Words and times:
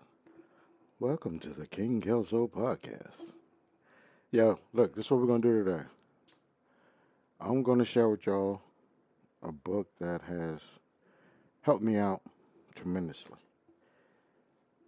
Welcome 0.99 1.39
to 1.39 1.49
the 1.49 1.65
King 1.65 2.01
Kelso 2.01 2.47
podcast. 2.47 3.33
Yo, 4.29 4.59
look, 4.73 4.93
this 4.93 5.05
is 5.05 5.11
what 5.11 5.21
we're 5.21 5.25
gonna 5.25 5.39
do 5.39 5.63
today. 5.63 5.85
I'm 7.39 7.63
gonna 7.63 7.83
share 7.83 8.09
with 8.09 8.27
y'all 8.27 8.61
a 9.41 9.51
book 9.51 9.87
that 9.99 10.21
has 10.21 10.59
helped 11.61 11.81
me 11.81 11.97
out 11.97 12.21
tremendously, 12.75 13.39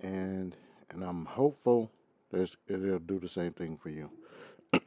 and 0.02 0.56
and 0.90 1.04
I'm 1.04 1.26
hopeful 1.26 1.92
that 2.32 2.56
it'll 2.68 3.00
do 3.00 3.20
the 3.20 3.30
same 3.30 3.54
thing 3.54 3.78
for 3.78 3.90
you. 3.90 4.10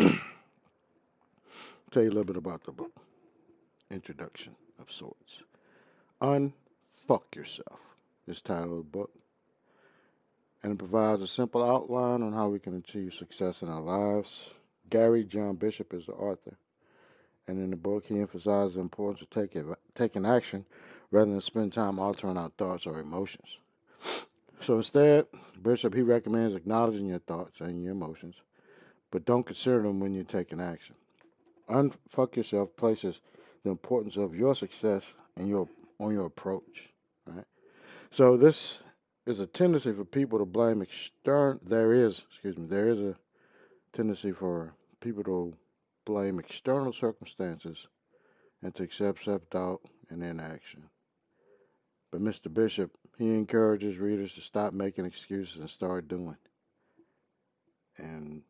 Tell 1.90 2.02
you 2.02 2.08
a 2.08 2.14
little 2.14 2.24
bit 2.24 2.36
about 2.36 2.64
the 2.64 2.72
book. 2.72 2.92
Introduction 3.90 4.56
of 4.80 4.90
sorts. 4.90 5.42
Unfuck 6.20 7.34
yourself. 7.34 7.80
Is 8.26 8.40
title 8.40 8.72
of 8.72 8.78
the 8.78 8.98
book 8.98 9.10
and 10.66 10.72
it 10.72 10.78
provides 10.78 11.22
a 11.22 11.28
simple 11.28 11.62
outline 11.62 12.22
on 12.24 12.32
how 12.32 12.48
we 12.48 12.58
can 12.58 12.74
achieve 12.76 13.14
success 13.14 13.62
in 13.62 13.68
our 13.68 13.80
lives. 13.80 14.52
Gary 14.90 15.22
John 15.22 15.54
Bishop 15.54 15.94
is 15.94 16.06
the 16.06 16.12
author, 16.12 16.58
and 17.48 17.58
in 17.58 17.70
the 17.70 17.76
book, 17.76 18.06
he 18.06 18.20
emphasizes 18.20 18.74
the 18.74 18.80
importance 18.80 19.22
of 19.22 19.30
taking, 19.30 19.74
taking 19.94 20.26
action 20.26 20.64
rather 21.10 21.30
than 21.30 21.40
spend 21.40 21.72
time 21.72 21.98
altering 21.98 22.36
our 22.36 22.50
thoughts 22.50 22.86
or 22.86 22.98
emotions. 22.98 23.58
So 24.60 24.76
instead, 24.76 25.26
Bishop 25.62 25.94
he 25.94 26.02
recommends 26.02 26.56
acknowledging 26.56 27.06
your 27.06 27.20
thoughts 27.20 27.60
and 27.60 27.82
your 27.82 27.92
emotions, 27.92 28.36
but 29.10 29.24
don't 29.24 29.46
consider 29.46 29.82
them 29.82 30.00
when 30.00 30.12
you're 30.12 30.24
taking 30.24 30.60
action. 30.60 30.96
Unfuck 31.68 32.36
yourself 32.36 32.76
places 32.76 33.20
the 33.64 33.70
importance 33.70 34.16
of 34.16 34.34
your 34.34 34.54
success 34.54 35.14
and 35.36 35.48
your 35.48 35.68
on 35.98 36.12
your 36.12 36.26
approach. 36.26 36.90
Right. 37.26 37.44
So 38.10 38.36
this 38.36 38.82
is 39.26 39.40
a 39.40 39.46
tendency 39.46 39.92
for 39.92 40.04
people 40.04 40.38
to 40.38 40.44
blame 40.44 40.82
external. 40.82 41.58
There 41.64 41.92
is, 41.92 42.22
excuse 42.30 42.56
me, 42.56 42.66
there 42.66 42.88
is 42.88 43.00
a 43.00 43.16
tendency 43.92 44.30
for 44.30 44.74
people 45.00 45.24
to 45.24 45.54
blame 46.06 46.38
external 46.38 46.94
circumstances 46.94 47.88
and 48.62 48.74
to 48.74 48.82
accept 48.82 49.24
self 49.24 49.42
doubt 49.50 49.82
and 50.08 50.22
inaction. 50.22 50.84
But 52.10 52.22
Mr. 52.22 52.52
Bishop, 52.52 52.92
he 53.18 53.34
encourages 53.34 53.98
readers 53.98 54.32
to 54.34 54.40
stop 54.40 54.72
making 54.72 55.04
excuses 55.04 55.56
and 55.56 55.68
start 55.68 56.08
doing. 56.08 56.38
And 57.98 58.42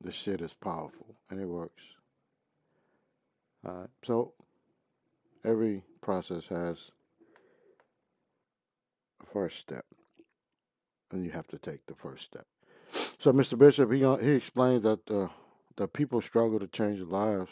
this 0.00 0.14
shit 0.14 0.42
is 0.42 0.52
powerful 0.52 1.16
and 1.30 1.40
it 1.40 1.46
works. 1.46 1.82
Uh, 3.66 3.86
so 4.04 4.34
every 5.44 5.82
process 6.02 6.46
has 6.48 6.90
a 9.22 9.26
first 9.26 9.58
step, 9.58 9.86
and 11.10 11.24
you 11.24 11.30
have 11.30 11.46
to 11.48 11.58
take 11.58 11.86
the 11.86 11.94
first 11.94 12.24
step. 12.24 12.46
So, 13.18 13.32
Mr. 13.32 13.56
Bishop, 13.56 13.90
he 13.90 14.00
he 14.26 14.32
explains 14.32 14.82
that 14.82 15.10
uh, 15.10 15.28
that 15.76 15.92
people 15.92 16.20
struggle 16.20 16.58
to 16.58 16.66
change 16.66 16.98
their 16.98 17.06
lives 17.06 17.50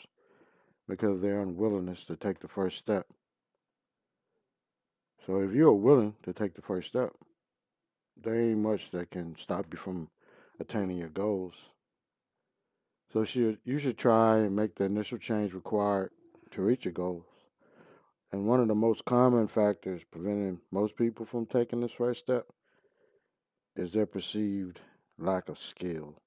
because 0.88 1.12
of 1.12 1.20
their 1.20 1.40
unwillingness 1.40 2.04
to 2.04 2.16
take 2.16 2.40
the 2.40 2.48
first 2.48 2.78
step. 2.78 3.06
So, 5.26 5.40
if 5.40 5.52
you're 5.52 5.72
willing 5.72 6.14
to 6.24 6.32
take 6.32 6.54
the 6.54 6.62
first 6.62 6.88
step, 6.88 7.12
there 8.20 8.34
ain't 8.34 8.58
much 8.58 8.90
that 8.90 9.10
can 9.10 9.36
stop 9.40 9.66
you 9.72 9.78
from 9.78 10.10
attaining 10.58 10.98
your 10.98 11.08
goals. 11.08 11.54
So, 13.12 13.24
you 13.64 13.78
should 13.78 13.98
try 13.98 14.38
and 14.38 14.56
make 14.56 14.74
the 14.74 14.84
initial 14.84 15.18
change 15.18 15.52
required 15.52 16.10
to 16.50 16.62
reach 16.62 16.84
your 16.84 16.92
goals. 16.92 17.24
And 18.32 18.46
one 18.46 18.60
of 18.60 18.68
the 18.68 18.74
most 18.74 19.04
common 19.04 19.46
factors 19.46 20.04
preventing 20.10 20.60
most 20.70 20.96
people 20.96 21.26
from 21.26 21.46
taking 21.46 21.80
this 21.80 21.92
first 21.92 22.20
step 22.20 22.46
is 23.76 23.92
their 23.92 24.06
perceived 24.06 24.80
lack 25.18 25.48
of 25.48 25.58
skill. 25.58 26.21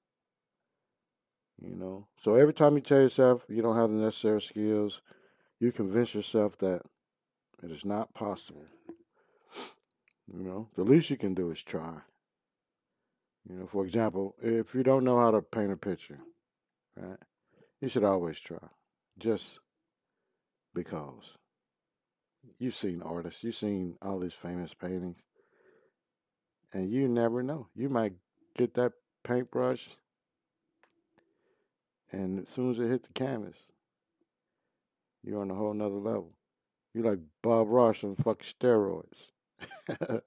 You 1.62 1.74
know, 1.74 2.06
so 2.22 2.34
every 2.34 2.52
time 2.52 2.74
you 2.74 2.82
tell 2.82 3.00
yourself 3.00 3.44
you 3.48 3.62
don't 3.62 3.76
have 3.76 3.90
the 3.90 3.96
necessary 3.96 4.42
skills, 4.42 5.00
you 5.58 5.72
convince 5.72 6.14
yourself 6.14 6.58
that 6.58 6.82
it 7.62 7.70
is 7.70 7.84
not 7.84 8.12
possible. 8.12 8.66
You 10.32 10.42
know, 10.42 10.68
the 10.76 10.82
least 10.82 11.08
you 11.08 11.16
can 11.16 11.34
do 11.34 11.50
is 11.50 11.62
try. 11.62 11.94
You 13.48 13.56
know, 13.60 13.66
for 13.66 13.84
example, 13.84 14.34
if 14.42 14.74
you 14.74 14.82
don't 14.82 15.04
know 15.04 15.18
how 15.18 15.30
to 15.30 15.40
paint 15.40 15.72
a 15.72 15.76
picture, 15.76 16.18
right, 16.96 17.18
you 17.80 17.88
should 17.88 18.04
always 18.04 18.38
try, 18.40 18.58
just 19.18 19.60
because 20.74 21.36
you've 22.58 22.74
seen 22.74 23.02
artists, 23.02 23.44
you've 23.44 23.54
seen 23.54 23.96
all 24.02 24.18
these 24.18 24.34
famous 24.34 24.74
paintings, 24.74 25.18
and 26.72 26.90
you 26.90 27.08
never 27.08 27.42
know. 27.42 27.68
You 27.74 27.88
might 27.88 28.14
get 28.56 28.74
that 28.74 28.92
paintbrush, 29.22 29.90
and 32.12 32.40
as 32.40 32.48
soon 32.48 32.70
as 32.70 32.78
it 32.78 32.88
hit 32.88 33.02
the 33.02 33.12
canvas, 33.12 33.72
you're 35.22 35.40
on 35.40 35.50
a 35.50 35.54
whole 35.54 35.74
nother 35.74 35.94
level. 35.96 36.32
You're 36.94 37.10
like 37.10 37.18
Bob 37.42 37.68
Ross 37.68 38.04
on 38.04 38.16
fucking 38.16 38.46
steroids. 38.60 39.30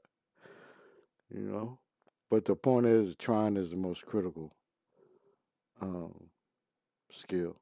you 1.33 1.39
know? 1.39 1.79
But 2.29 2.45
the 2.45 2.55
point 2.55 2.85
is, 2.85 3.15
trying 3.15 3.57
is 3.57 3.71
the 3.71 3.75
most 3.75 4.05
critical 4.05 4.53
um, 5.81 6.29
skill. 7.11 7.55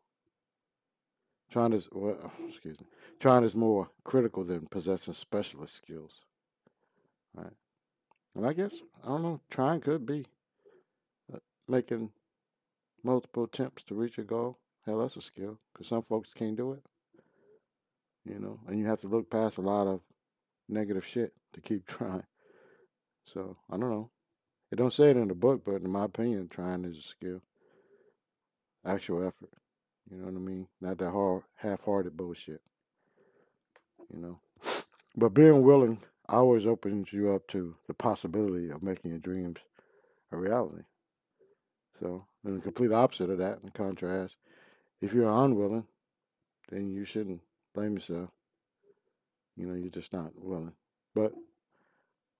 Trying 1.51 1.73
is 1.73 1.87
well, 1.91 2.31
excuse 2.49 2.79
me. 2.79 2.87
Trying 3.19 3.43
is 3.43 3.55
more 3.55 3.89
critical 4.03 4.43
than 4.43 4.67
possessing 4.67 5.13
specialist 5.13 5.77
skills. 5.77 6.21
Right. 7.33 7.53
And 8.35 8.45
I 8.45 8.53
guess 8.53 8.75
I 9.03 9.07
don't 9.07 9.23
know. 9.23 9.41
Trying 9.49 9.79
could 9.79 10.05
be 10.05 10.25
uh, 11.33 11.39
making 11.69 12.11
multiple 13.07 13.45
attempts 13.45 13.83
to 13.83 13.95
reach 13.95 14.17
a 14.17 14.23
goal. 14.23 14.59
Hell, 14.85 14.99
that's 14.99 15.15
a 15.15 15.21
skill 15.21 15.59
because 15.71 15.87
some 15.87 16.03
folks 16.03 16.33
can't 16.33 16.57
do 16.57 16.73
it. 16.73 16.83
You 18.25 18.39
know, 18.39 18.59
and 18.67 18.77
you 18.77 18.85
have 18.85 18.99
to 19.01 19.07
look 19.07 19.29
past 19.29 19.57
a 19.57 19.61
lot 19.61 19.87
of 19.87 20.01
negative 20.67 21.05
shit 21.05 21.33
to 21.53 21.61
keep 21.61 21.87
trying. 21.87 22.25
So 23.25 23.55
I 23.71 23.77
don't 23.77 23.89
know. 23.89 24.11
It 24.71 24.75
don't 24.75 24.93
say 24.93 25.09
it 25.09 25.17
in 25.17 25.29
the 25.29 25.35
book, 25.35 25.63
but 25.63 25.81
in 25.81 25.89
my 25.89 26.03
opinion, 26.03 26.49
trying 26.49 26.83
is 26.83 26.97
a 26.97 27.01
skill. 27.01 27.41
Actual 28.85 29.25
effort. 29.25 29.51
You 30.11 30.17
know 30.17 30.25
what 30.25 30.35
I 30.35 30.39
mean? 30.39 30.67
Not 30.81 30.97
that 30.97 31.11
hard, 31.11 31.43
half-hearted 31.55 32.17
bullshit. 32.17 32.61
You 34.13 34.19
know, 34.19 34.39
but 35.15 35.29
being 35.29 35.63
willing 35.63 36.01
always 36.27 36.65
opens 36.65 37.13
you 37.13 37.31
up 37.31 37.47
to 37.47 37.75
the 37.87 37.93
possibility 37.93 38.69
of 38.69 38.83
making 38.83 39.11
your 39.11 39.19
dreams 39.19 39.59
a 40.33 40.37
reality. 40.37 40.83
So, 41.99 42.25
the 42.43 42.59
complete 42.59 42.91
opposite 42.91 43.29
of 43.29 43.39
that, 43.39 43.59
in 43.63 43.71
contrast, 43.71 44.37
if 45.01 45.13
you're 45.13 45.31
unwilling, 45.31 45.87
then 46.69 46.89
you 46.89 47.05
shouldn't 47.05 47.41
blame 47.73 47.95
yourself. 47.95 48.29
You 49.55 49.65
know, 49.67 49.73
you're 49.73 49.89
just 49.89 50.13
not 50.13 50.31
willing. 50.35 50.73
But 51.15 51.33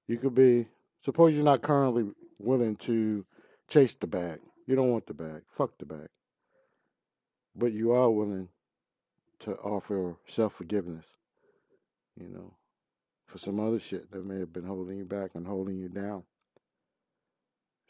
you 0.08 0.18
could 0.18 0.36
be, 0.36 0.68
suppose 1.04 1.34
you're 1.34 1.44
not 1.44 1.64
currently 1.64 2.06
willing 2.38 2.76
to 2.78 3.26
chase 3.68 3.96
the 4.00 4.08
bag. 4.08 4.40
You 4.68 4.76
don't 4.76 4.92
want 4.92 5.08
the 5.08 5.14
bag. 5.14 5.42
Fuck 5.56 5.78
the 5.80 5.86
bag 5.86 6.10
but 7.58 7.74
you 7.74 7.92
are 7.92 8.10
willing 8.12 8.50
to 9.40 9.56
offer 9.56 10.16
self 10.28 10.54
forgiveness, 10.54 11.06
you 12.20 12.30
know, 12.30 12.54
for 13.26 13.40
some 13.40 13.60
other 13.60 13.80
shit 13.80 14.12
that 14.12 14.26
may 14.26 14.40
have 14.40 14.54
been 14.54 14.66
holding 14.66 14.98
you 14.98 15.06
back 15.06 15.32
and 15.34 15.48
holding 15.48 15.78
you 15.78 15.90
down. 15.90 16.24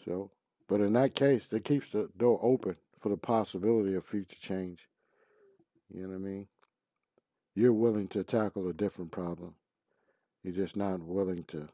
So, 0.06 0.32
but 0.68 0.82
in 0.82 0.94
that 0.94 1.16
case, 1.16 1.48
that 1.48 1.64
keeps 1.64 1.92
the 1.92 2.10
door 2.18 2.40
open 2.42 2.76
for 3.00 3.10
the 3.10 3.18
possibility 3.18 3.96
of 3.96 4.06
future 4.06 4.36
change. 4.40 4.88
You 5.94 6.04
know 6.04 6.10
what 6.10 6.16
I 6.16 6.20
mean? 6.20 6.48
You're 7.56 7.74
willing 7.74 8.08
to 8.10 8.24
tackle 8.24 8.68
a 8.68 8.74
different 8.74 9.12
problem. 9.12 9.56
You're 10.44 10.54
just 10.54 10.76
not 10.76 11.02
willing 11.02 11.44
to 11.46 11.70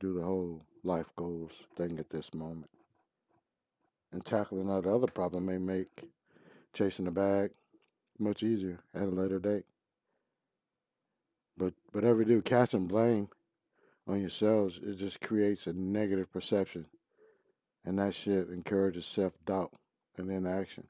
do 0.00 0.14
the 0.14 0.22
whole 0.22 0.66
life 0.82 1.06
goals 1.16 1.52
thing 1.76 1.98
at 1.98 2.10
this 2.10 2.34
moment. 2.34 2.70
And 4.12 4.24
tackling 4.24 4.66
that 4.66 4.86
other 4.86 5.06
problem 5.06 5.46
may 5.46 5.58
make 5.58 6.04
chasing 6.74 7.04
the 7.04 7.10
bag 7.10 7.50
much 8.18 8.42
easier 8.42 8.80
at 8.94 9.04
a 9.04 9.06
later 9.06 9.38
date. 9.38 9.64
But 11.56 11.74
whatever 11.92 12.20
you 12.20 12.26
do, 12.26 12.42
casting 12.42 12.86
blame 12.86 13.28
on 14.06 14.20
yourselves, 14.20 14.80
it 14.82 14.96
just 14.96 15.20
creates 15.20 15.66
a 15.66 15.72
negative 15.72 16.32
perception. 16.32 16.86
And 17.84 17.98
that 17.98 18.14
shit 18.14 18.48
encourages 18.48 19.06
self 19.06 19.32
doubt 19.44 19.72
and 20.16 20.30
inaction. 20.30 20.86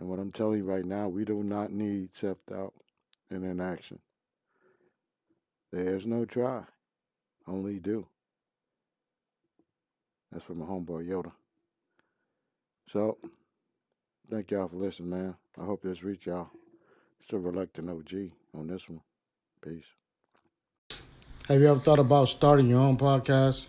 And 0.00 0.08
what 0.08 0.18
I'm 0.18 0.32
telling 0.32 0.58
you 0.58 0.64
right 0.64 0.84
now, 0.84 1.08
we 1.08 1.24
do 1.24 1.42
not 1.42 1.70
need 1.70 2.10
self 2.14 2.38
doubt 2.46 2.74
and 3.30 3.44
inaction. 3.44 3.98
There's 5.72 6.06
no 6.06 6.24
try, 6.24 6.62
only 7.46 7.78
do. 7.78 8.06
That's 10.32 10.44
from 10.44 10.58
my 10.60 10.66
homeboy 10.66 11.06
Yoda. 11.08 11.32
So, 12.92 13.18
thank 14.30 14.50
y'all 14.50 14.68
for 14.68 14.76
listening, 14.76 15.10
man. 15.10 15.34
I 15.60 15.64
hope 15.64 15.82
this 15.82 16.02
reached 16.02 16.26
y'all. 16.26 16.50
A 17.30 17.38
reluctant 17.38 17.90
OG 17.90 18.30
on 18.54 18.68
this 18.68 18.88
one. 18.88 19.02
Peace. 19.62 19.84
Have 21.46 21.60
you 21.60 21.68
ever 21.68 21.78
thought 21.78 21.98
about 21.98 22.28
starting 22.28 22.70
your 22.70 22.80
own 22.80 22.96
podcast? 22.96 23.66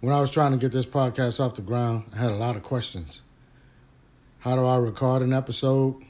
When 0.00 0.14
I 0.14 0.20
was 0.22 0.30
trying 0.30 0.52
to 0.52 0.56
get 0.56 0.72
this 0.72 0.86
podcast 0.86 1.40
off 1.40 1.56
the 1.56 1.62
ground, 1.62 2.04
I 2.14 2.16
had 2.16 2.30
a 2.30 2.36
lot 2.36 2.56
of 2.56 2.62
questions. 2.62 3.20
How 4.38 4.56
do 4.56 4.64
I 4.64 4.78
record 4.78 5.20
an 5.20 5.34
episode? 5.34 6.02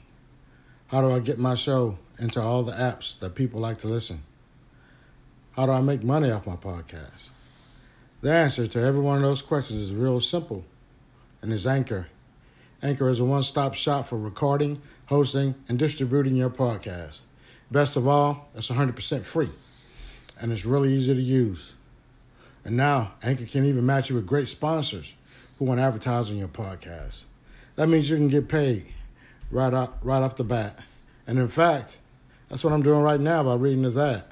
How 0.87 1.01
do 1.01 1.11
I 1.11 1.19
get 1.19 1.37
my 1.37 1.55
show 1.55 1.97
into 2.17 2.39
all 2.39 2.63
the 2.63 2.71
apps 2.71 3.19
that 3.19 3.35
people 3.35 3.59
like 3.59 3.79
to 3.79 3.87
listen? 3.87 4.23
How 5.57 5.65
do 5.65 5.73
I 5.73 5.81
make 5.81 6.03
money 6.03 6.31
off 6.31 6.47
my 6.47 6.55
podcast? 6.55 7.31
The 8.21 8.31
answer 8.31 8.65
to 8.65 8.81
every 8.81 9.01
one 9.01 9.17
of 9.17 9.23
those 9.23 9.41
questions 9.41 9.81
is 9.81 9.93
real 9.93 10.21
simple 10.21 10.63
and 11.41 11.51
is 11.51 11.67
Anchor. 11.67 12.07
Anchor 12.81 13.09
is 13.09 13.19
a 13.19 13.25
one 13.25 13.43
stop 13.43 13.73
shop 13.73 14.07
for 14.07 14.17
recording, 14.17 14.81
hosting, 15.07 15.55
and 15.67 15.77
distributing 15.77 16.37
your 16.37 16.49
podcast. 16.49 17.23
Best 17.69 17.97
of 17.97 18.07
all, 18.07 18.47
it's 18.55 18.69
100% 18.69 19.25
free 19.25 19.49
and 20.39 20.53
it's 20.53 20.63
really 20.63 20.93
easy 20.93 21.13
to 21.13 21.21
use. 21.21 21.73
And 22.63 22.77
now, 22.77 23.13
Anchor 23.23 23.45
can 23.45 23.65
even 23.65 23.85
match 23.85 24.09
you 24.09 24.15
with 24.15 24.27
great 24.27 24.47
sponsors 24.47 25.13
who 25.57 25.65
want 25.65 25.79
to 25.79 25.83
advertise 25.83 26.29
on 26.29 26.37
your 26.37 26.47
podcast. 26.47 27.23
That 27.75 27.87
means 27.87 28.09
you 28.09 28.17
can 28.17 28.27
get 28.27 28.47
paid 28.47 28.85
right 29.49 29.73
off, 29.73 29.89
right 30.03 30.21
off 30.21 30.35
the 30.35 30.43
bat. 30.43 30.79
And 31.25 31.39
in 31.39 31.47
fact, 31.47 31.97
that's 32.49 32.63
what 32.63 32.73
I'm 32.73 32.83
doing 32.83 33.01
right 33.01 33.19
now 33.19 33.43
by 33.43 33.55
reading 33.55 33.83
this 33.83 33.97
ad. 33.97 34.23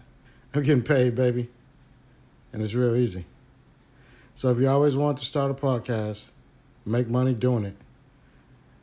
I'm 0.54 0.64
getting 0.64 0.84
paid, 0.84 1.16
baby. 1.16 1.50
And 2.52 2.62
it's 2.62 2.74
real 2.74 2.96
easy. 2.96 3.26
So 4.36 4.50
if 4.50 4.58
you 4.58 4.68
always 4.68 4.96
want 4.96 5.18
to 5.20 5.26
start 5.26 5.52
a 5.52 5.54
podcast, 5.54 6.26
make 6.86 7.10
money 7.10 7.34
doing 7.34 7.66
it, 7.66 7.76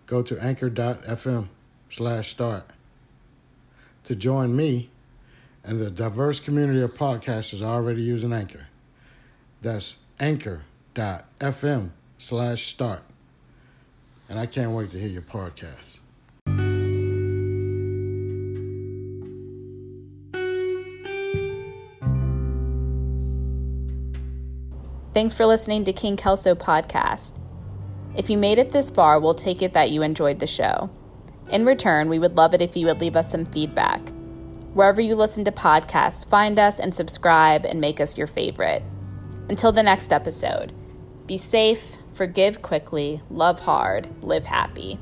go 0.06 0.22
to 0.22 0.38
anchor.fm 0.38 1.49
slash 1.90 2.31
start. 2.31 2.64
To 4.04 4.14
join 4.14 4.54
me 4.54 4.90
and 5.64 5.81
the 5.81 5.90
diverse 5.90 6.38
community 6.38 6.81
of 6.81 6.94
podcasters 6.94 7.60
already 7.60 8.02
using 8.02 8.32
Anchor. 8.32 8.66
That's 9.62 9.98
anchor.fm 10.20 11.90
slash 12.18 12.66
start. 12.66 13.02
And 14.28 14.38
I 14.38 14.46
can't 14.46 14.72
wait 14.72 14.90
to 14.90 14.98
hear 14.98 15.08
your 15.08 15.22
podcast. 15.22 15.98
Thanks 25.14 25.32
for 25.32 25.46
listening 25.46 25.84
to 25.84 25.94
King 25.94 26.16
Kelso 26.16 26.54
podcast. 26.54 27.38
If 28.16 28.28
you 28.28 28.36
made 28.36 28.58
it 28.58 28.70
this 28.70 28.90
far, 28.90 29.18
we'll 29.18 29.34
take 29.34 29.62
it 29.62 29.72
that 29.72 29.90
you 29.90 30.02
enjoyed 30.02 30.40
the 30.40 30.46
show. 30.46 30.90
In 31.50 31.64
return, 31.64 32.08
we 32.08 32.18
would 32.18 32.36
love 32.36 32.52
it 32.52 32.60
if 32.60 32.76
you 32.76 32.86
would 32.86 33.00
leave 33.00 33.16
us 33.16 33.30
some 33.30 33.46
feedback. 33.46 34.00
Wherever 34.74 35.00
you 35.00 35.16
listen 35.16 35.44
to 35.44 35.52
podcasts, 35.52 36.28
find 36.28 36.58
us 36.58 36.78
and 36.78 36.94
subscribe 36.94 37.64
and 37.64 37.80
make 37.80 37.98
us 37.98 38.18
your 38.18 38.26
favorite. 38.26 38.82
Until 39.48 39.70
the 39.70 39.82
next 39.82 40.12
episode, 40.12 40.72
be 41.26 41.38
safe, 41.38 41.96
forgive 42.14 42.62
quickly, 42.62 43.20
love 43.31 43.60
hard, 43.60 44.08
live 44.22 44.44
happy. 44.44 44.98